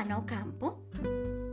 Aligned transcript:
Ana 0.00 0.16
Ocampo, 0.16 0.80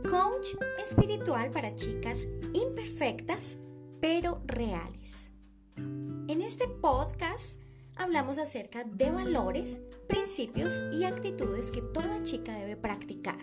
coach 0.08 0.56
espiritual 0.82 1.50
para 1.50 1.74
chicas 1.74 2.26
imperfectas 2.54 3.58
pero 4.00 4.40
reales. 4.46 5.32
En 5.76 6.40
este 6.40 6.66
podcast 6.66 7.60
hablamos 7.94 8.38
acerca 8.38 8.84
de 8.84 9.10
valores, 9.10 9.82
principios 10.06 10.80
y 10.94 11.04
actitudes 11.04 11.70
que 11.70 11.82
toda 11.82 12.22
chica 12.22 12.54
debe 12.54 12.78
practicar. 12.78 13.36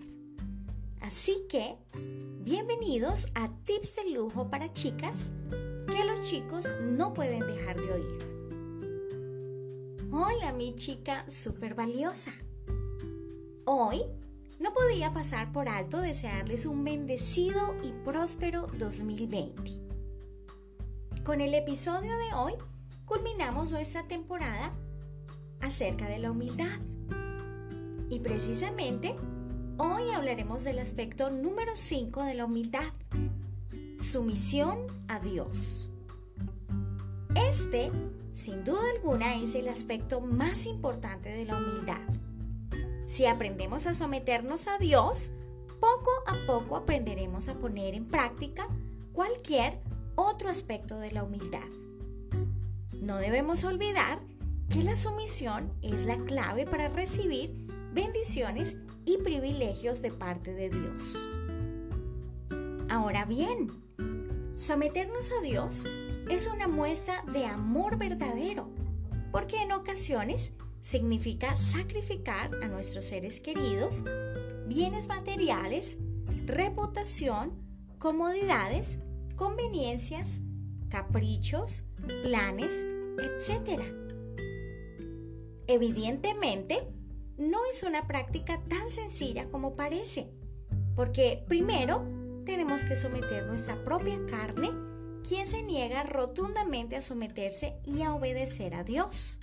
Así 1.02 1.46
que, 1.50 1.76
bienvenidos 2.42 3.28
a 3.36 3.52
Tips 3.64 3.98
de 3.98 4.10
Lujo 4.10 4.50
para 4.50 4.74
Chicas 4.74 5.32
que 5.86 6.04
los 6.04 6.24
chicos 6.24 6.74
no 6.82 7.14
pueden 7.14 7.42
dejar 7.42 7.80
de 7.80 7.94
oír. 7.94 8.18
Hola 10.12 10.52
mi 10.52 10.74
chica 10.74 11.30
súper 11.30 11.76
valiosa. 11.76 12.34
Hoy 13.66 14.02
no 14.60 14.74
podía 14.74 15.14
pasar 15.14 15.52
por 15.52 15.70
alto 15.70 16.00
desearles 16.00 16.66
un 16.66 16.84
bendecido 16.84 17.76
y 17.84 17.92
próspero 18.04 18.68
2020. 18.78 19.86
Con 21.24 21.42
el 21.42 21.54
episodio 21.54 22.12
de 22.18 22.34
hoy 22.36 22.54
culminamos 23.06 23.72
nuestra 23.72 24.08
temporada 24.08 24.72
acerca 25.62 26.08
de 26.08 26.20
la 26.20 26.32
humildad. 26.32 26.80
Y 28.10 28.20
precisamente 28.20 29.16
hoy 29.78 30.12
hablaremos 30.12 30.64
del 30.64 30.80
aspecto 30.80 31.30
número 31.32 31.76
5 31.76 32.24
de 32.24 32.36
la 32.36 32.46
humildad, 32.46 32.94
sumisión 34.00 34.78
a 35.08 35.20
Dios. 35.20 35.90
Este, 37.36 37.92
sin 38.34 38.64
duda 38.64 38.82
alguna, 38.96 39.36
es 39.36 39.56
el 39.56 39.68
aspecto 39.68 40.22
más 40.22 40.66
importante 40.66 41.30
de 41.30 41.46
la 41.46 41.58
humildad. 41.58 42.02
Si 43.16 43.26
aprendemos 43.26 43.88
a 43.88 43.94
someternos 43.94 44.68
a 44.68 44.78
Dios, 44.78 45.32
poco 45.80 46.12
a 46.28 46.46
poco 46.46 46.76
aprenderemos 46.76 47.48
a 47.48 47.54
poner 47.54 47.94
en 47.94 48.04
práctica 48.04 48.68
cualquier 49.14 49.80
otro 50.16 50.50
aspecto 50.50 51.00
de 51.00 51.14
la 51.14 51.24
humildad. 51.24 51.64
No 52.92 53.16
debemos 53.16 53.64
olvidar 53.64 54.20
que 54.70 54.84
la 54.84 54.98
sumisión 54.98 55.72
es 55.82 56.06
la 56.06 56.18
clave 56.26 56.66
para 56.66 56.90
recibir 56.90 57.54
bendiciones 57.94 58.76
y 59.06 59.18
privilegios 59.20 60.02
de 60.02 60.12
parte 60.12 60.54
de 60.54 60.70
Dios. 60.72 61.18
Ahora 62.90 63.24
bien, 63.24 63.72
someternos 64.56 65.32
a 65.32 65.42
Dios 65.42 65.88
es 66.30 66.52
una 66.54 66.68
muestra 66.68 67.24
de 67.32 67.46
amor 67.46 67.98
verdadero, 67.98 68.68
porque 69.32 69.62
en 69.62 69.72
ocasiones 69.72 70.52
significa 70.86 71.56
sacrificar 71.56 72.52
a 72.62 72.68
nuestros 72.68 73.06
seres 73.06 73.40
queridos, 73.40 74.04
bienes 74.68 75.08
materiales, 75.08 75.98
reputación, 76.46 77.54
comodidades, 77.98 79.00
conveniencias, 79.36 80.42
caprichos, 80.90 81.86
planes, 82.22 82.86
etc. 83.18 83.82
Evidentemente, 85.66 86.88
no 87.36 87.58
es 87.66 87.82
una 87.82 88.06
práctica 88.06 88.62
tan 88.70 88.92
sencilla 88.92 89.50
como 89.50 89.76
parece, 89.76 90.30
porque 90.96 91.44
primero 91.48 92.06
tenemos 92.46 92.86
que 92.86 92.96
someter 92.96 93.48
nuestra 93.48 93.84
propia 93.84 94.24
carne, 94.28 94.70
quien 95.28 95.48
se 95.48 95.64
niega 95.64 96.04
rotundamente 96.04 96.96
a 96.96 97.02
someterse 97.02 97.80
y 97.84 98.04
a 98.04 98.14
obedecer 98.14 98.76
a 98.76 98.84
Dios. 98.84 99.40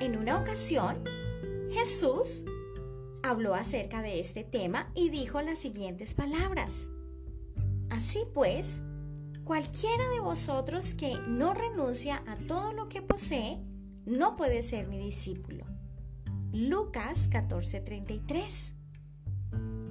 En 0.00 0.16
una 0.16 0.38
ocasión, 0.38 0.98
Jesús 1.70 2.44
habló 3.22 3.54
acerca 3.54 4.02
de 4.02 4.20
este 4.20 4.44
tema 4.44 4.90
y 4.94 5.10
dijo 5.10 5.40
las 5.42 5.58
siguientes 5.58 6.14
palabras. 6.14 6.90
Así 7.90 8.20
pues, 8.32 8.82
cualquiera 9.44 10.08
de 10.10 10.20
vosotros 10.20 10.94
que 10.94 11.16
no 11.28 11.54
renuncia 11.54 12.22
a 12.26 12.36
todo 12.36 12.72
lo 12.72 12.88
que 12.88 13.02
posee, 13.02 13.60
no 14.06 14.36
puede 14.36 14.62
ser 14.62 14.86
mi 14.88 14.98
discípulo. 14.98 15.66
Lucas 16.52 17.28
14:33 17.30 18.80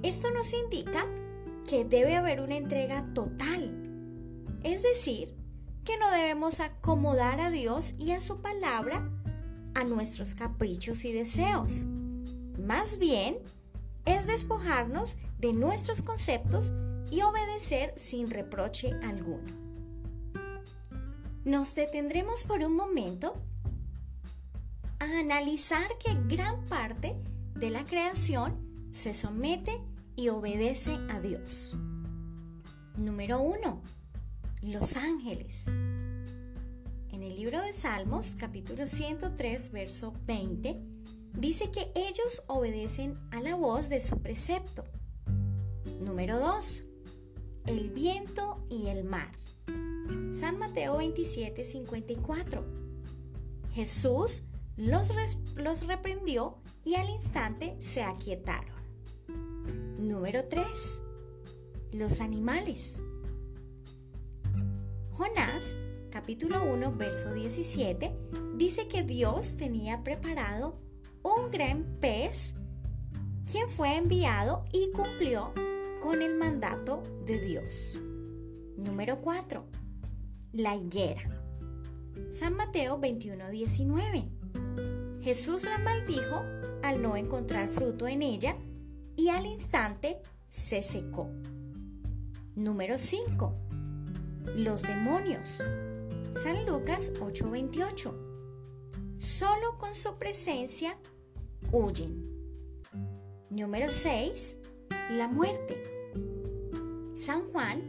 esto 0.02 0.30
nos 0.30 0.54
indica 0.54 1.06
que 1.68 1.84
debe 1.84 2.16
haber 2.16 2.40
una 2.40 2.56
entrega 2.56 3.04
total. 3.12 3.82
Es 4.62 4.82
decir, 4.82 5.36
que 5.84 5.98
no 5.98 6.10
debemos 6.10 6.60
acomodar 6.60 7.38
a 7.40 7.50
Dios 7.50 7.94
y 7.98 8.12
a 8.12 8.20
su 8.20 8.40
palabra 8.40 9.10
a 9.74 9.84
nuestros 9.84 10.34
caprichos 10.34 11.04
y 11.04 11.12
deseos. 11.12 11.86
Más 12.58 12.98
bien, 12.98 13.36
es 14.04 14.26
despojarnos 14.26 15.18
de 15.38 15.52
nuestros 15.52 16.02
conceptos 16.02 16.72
y 17.10 17.22
obedecer 17.22 17.92
sin 17.96 18.30
reproche 18.30 18.92
alguno. 19.02 19.52
Nos 21.44 21.74
detendremos 21.74 22.44
por 22.44 22.60
un 22.60 22.76
momento 22.76 23.34
a 24.98 25.04
analizar 25.18 25.88
que 25.98 26.14
gran 26.28 26.64
parte 26.66 27.14
de 27.54 27.70
la 27.70 27.86
creación 27.86 28.88
se 28.90 29.14
somete 29.14 29.80
y 30.16 30.28
obedece 30.28 30.98
a 31.10 31.20
Dios. 31.20 31.76
Número 32.96 33.40
1. 33.40 33.82
Los 34.62 34.96
ángeles. 34.96 35.66
En 37.20 37.26
el 37.26 37.36
libro 37.36 37.60
de 37.60 37.74
Salmos, 37.74 38.34
capítulo 38.34 38.86
103, 38.86 39.72
verso 39.72 40.14
20, 40.26 40.80
dice 41.34 41.70
que 41.70 41.92
ellos 41.94 42.44
obedecen 42.46 43.18
a 43.30 43.42
la 43.42 43.56
voz 43.56 43.90
de 43.90 44.00
su 44.00 44.22
precepto. 44.22 44.84
Número 46.00 46.38
2. 46.38 46.84
El 47.66 47.90
viento 47.90 48.64
y 48.70 48.86
el 48.86 49.04
mar. 49.04 49.30
San 50.32 50.58
Mateo 50.58 50.96
27, 50.96 51.62
54. 51.62 52.64
Jesús 53.74 54.44
los, 54.78 55.12
los 55.56 55.86
reprendió 55.86 56.56
y 56.86 56.94
al 56.94 57.10
instante 57.10 57.76
se 57.80 58.02
aquietaron. 58.02 58.80
Número 59.98 60.46
3. 60.48 61.02
Los 61.92 62.22
animales. 62.22 63.02
Jonás, 65.10 65.76
capítulo 66.10 66.64
1, 66.64 66.96
verso 66.96 67.32
17, 67.32 68.12
dice 68.56 68.88
que 68.88 69.04
Dios 69.04 69.56
tenía 69.56 70.02
preparado 70.02 70.76
un 71.22 71.50
gran 71.50 71.84
pez, 72.00 72.54
quien 73.50 73.68
fue 73.68 73.96
enviado 73.96 74.64
y 74.72 74.90
cumplió 74.90 75.52
con 76.02 76.20
el 76.22 76.36
mandato 76.36 77.02
de 77.26 77.38
Dios. 77.38 78.00
Número 78.76 79.20
4. 79.20 79.64
La 80.52 80.74
higuera. 80.74 81.22
San 82.32 82.56
Mateo 82.56 82.98
21, 82.98 83.50
19. 83.50 84.28
Jesús 85.22 85.64
la 85.64 85.78
maldijo 85.78 86.42
al 86.82 87.02
no 87.02 87.16
encontrar 87.16 87.68
fruto 87.68 88.08
en 88.08 88.22
ella 88.22 88.56
y 89.16 89.28
al 89.28 89.46
instante 89.46 90.16
se 90.48 90.82
secó. 90.82 91.28
Número 92.56 92.98
5. 92.98 93.54
Los 94.56 94.82
demonios. 94.82 95.62
San 96.32 96.64
Lucas 96.64 97.12
8:28. 97.20 98.14
Solo 99.18 99.76
con 99.78 99.94
su 99.94 100.14
presencia 100.16 100.96
huyen. 101.72 102.24
Número 103.50 103.90
6. 103.90 104.56
La 105.10 105.28
muerte. 105.28 105.82
San 107.14 107.50
Juan, 107.50 107.82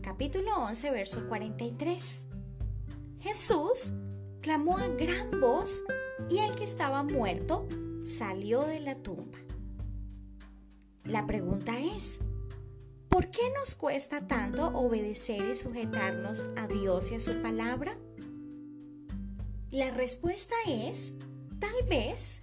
capítulo 0.00 0.56
11, 0.56 0.90
verso 0.92 1.26
43. 1.28 2.26
Jesús 3.20 3.92
clamó 4.40 4.78
a 4.78 4.86
gran 4.88 5.40
voz 5.40 5.84
y 6.30 6.38
el 6.38 6.54
que 6.54 6.64
estaba 6.64 7.02
muerto 7.02 7.68
salió 8.04 8.62
de 8.62 8.80
la 8.80 8.94
tumba. 8.94 9.38
La 11.04 11.26
pregunta 11.26 11.78
es, 11.80 12.20
¿por 13.08 13.30
qué 13.30 13.42
nos 13.58 13.74
cuesta 13.74 14.26
tanto 14.26 14.66
obedecer 14.68 15.48
y 15.50 15.54
sujetarnos 15.54 16.44
a 16.56 16.66
Dios 16.66 17.10
y 17.10 17.16
a 17.16 17.20
su 17.20 17.40
palabra? 17.42 17.96
La 19.70 19.90
respuesta 19.90 20.54
es, 20.66 21.12
tal 21.58 21.82
vez, 21.88 22.42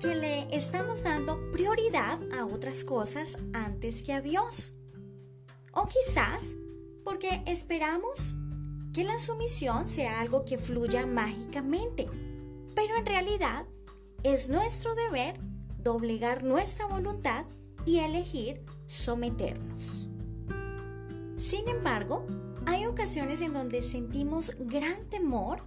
que 0.00 0.14
le 0.14 0.54
estamos 0.54 1.04
dando 1.04 1.50
prioridad 1.50 2.18
a 2.32 2.44
otras 2.44 2.84
cosas 2.84 3.38
antes 3.52 4.02
que 4.02 4.12
a 4.12 4.20
Dios. 4.20 4.74
O 5.72 5.86
quizás 5.86 6.56
porque 7.04 7.42
esperamos 7.46 8.34
que 8.92 9.04
la 9.04 9.18
sumisión 9.18 9.88
sea 9.88 10.20
algo 10.20 10.44
que 10.44 10.58
fluya 10.58 11.06
mágicamente, 11.06 12.06
pero 12.74 12.96
en 12.96 13.06
realidad 13.06 13.66
es 14.22 14.48
nuestro 14.48 14.94
deber 14.94 15.38
doblegar 15.78 16.44
nuestra 16.44 16.86
voluntad 16.86 17.44
y 17.86 17.98
elegir 17.98 18.60
someternos. 18.86 20.08
Sin 21.36 21.68
embargo, 21.68 22.26
hay 22.66 22.86
ocasiones 22.86 23.40
en 23.40 23.52
donde 23.52 23.82
sentimos 23.82 24.54
gran 24.58 25.04
temor 25.10 25.62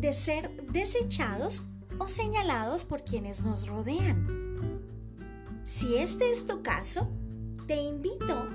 de 0.00 0.12
ser 0.12 0.50
desechados 0.72 1.62
o 1.98 2.08
señalados 2.08 2.84
por 2.84 3.04
quienes 3.04 3.44
nos 3.44 3.66
rodean. 3.68 4.82
Si 5.64 5.96
este 5.96 6.30
es 6.30 6.46
tu 6.46 6.62
caso, 6.62 7.08
te 7.66 7.76
invito 7.76 8.48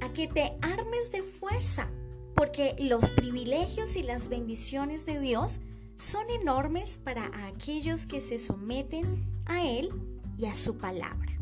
a 0.00 0.12
que 0.12 0.28
te 0.28 0.56
armes 0.62 1.10
de 1.12 1.22
fuerza, 1.22 1.90
porque 2.34 2.76
los 2.78 3.10
privilegios 3.10 3.96
y 3.96 4.02
las 4.02 4.28
bendiciones 4.28 5.06
de 5.06 5.20
Dios 5.20 5.60
son 5.96 6.28
enormes 6.30 6.98
para 6.98 7.30
aquellos 7.46 8.06
que 8.06 8.20
se 8.20 8.38
someten 8.38 9.24
a 9.46 9.66
Él 9.66 9.90
y 10.38 10.46
a 10.46 10.54
su 10.54 10.78
palabra. 10.78 11.32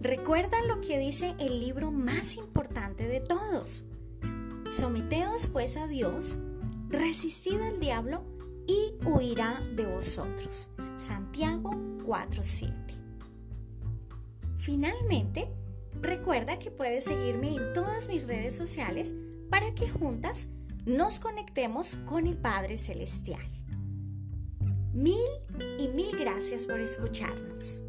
Recuerda 0.00 0.62
lo 0.66 0.80
que 0.80 0.98
dice 0.98 1.34
el 1.38 1.60
libro 1.60 1.90
más 1.90 2.36
importante 2.36 3.08
de 3.08 3.20
todos. 3.20 3.84
Someteos 4.70 5.48
pues 5.48 5.76
a 5.76 5.86
Dios, 5.86 6.38
resistid 6.88 7.60
al 7.60 7.80
diablo 7.80 8.24
y 8.66 8.92
huirá 9.04 9.62
de 9.74 9.86
vosotros. 9.86 10.68
Santiago 10.96 11.70
4:7. 12.04 12.72
Finalmente, 14.56 15.48
recuerda 16.00 16.58
que 16.58 16.70
puedes 16.70 17.04
seguirme 17.04 17.54
en 17.54 17.72
todas 17.72 18.08
mis 18.08 18.26
redes 18.26 18.54
sociales 18.54 19.14
para 19.50 19.74
que 19.74 19.88
juntas 19.88 20.48
nos 20.84 21.18
conectemos 21.18 21.96
con 22.04 22.26
el 22.26 22.36
Padre 22.38 22.78
Celestial. 22.78 23.55
Mil 24.96 25.20
y 25.78 25.88
mil 25.88 26.16
gracias 26.18 26.66
por 26.66 26.80
escucharnos. 26.80 27.82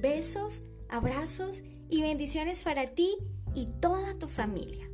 Besos, 0.00 0.62
abrazos 0.88 1.64
y 1.88 2.02
bendiciones 2.02 2.62
para 2.62 2.86
ti 2.86 3.16
y 3.52 3.66
toda 3.80 4.16
tu 4.16 4.28
familia. 4.28 4.88